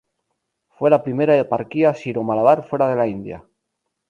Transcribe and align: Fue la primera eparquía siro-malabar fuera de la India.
Fue 0.69 0.89
la 0.89 1.03
primera 1.03 1.37
eparquía 1.37 1.93
siro-malabar 1.93 2.65
fuera 2.67 2.89
de 2.89 2.95
la 2.95 3.05
India. 3.05 3.43